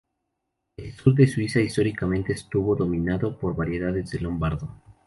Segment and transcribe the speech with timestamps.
[0.77, 4.67] El sur de Suiza históricamente estuvo dominado por variedades de lombardo.